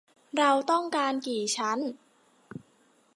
[0.37, 1.79] เราต้องการกี่ชั้น?